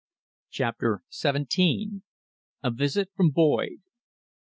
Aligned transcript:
CHAPTER 0.49 1.03
SEVENTEEN. 1.09 2.01
A 2.63 2.71
VISIT 2.71 3.09
FROM 3.15 3.29
BOYD. 3.29 3.81